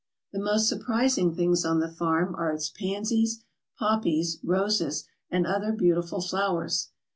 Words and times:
The 0.31 0.39
most 0.39 0.67
surprising 0.67 1.35
things 1.35 1.63
on 1.63 1.79
the 1.79 1.87
farm 1.87 2.33
are 2.33 2.49
its 2.51 2.71
pansies, 2.71 3.43
poppies, 3.77 4.39
roses, 4.43 5.03
and 5.29 5.45
other 5.45 5.71
beautiful 5.71 6.21
flowers. 6.23 6.89